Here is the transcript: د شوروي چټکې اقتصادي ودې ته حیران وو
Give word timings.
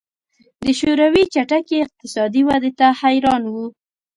د 0.63 0.65
شوروي 0.79 1.23
چټکې 1.33 1.77
اقتصادي 1.85 2.41
ودې 2.47 2.71
ته 2.79 2.87
حیران 2.99 3.41
وو 3.53 3.65